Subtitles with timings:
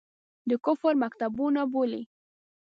[0.49, 2.01] د کفر مکتبونه بولي.